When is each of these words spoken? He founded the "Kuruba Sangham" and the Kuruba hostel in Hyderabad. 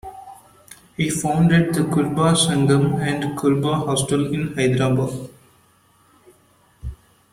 He 0.97 1.11
founded 1.11 1.75
the 1.75 1.81
"Kuruba 1.81 2.33
Sangham" 2.33 2.99
and 2.99 3.21
the 3.21 3.27
Kuruba 3.39 3.85
hostel 3.85 4.33
in 4.33 4.55
Hyderabad. 4.55 5.29